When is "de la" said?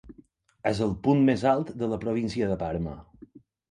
1.85-2.03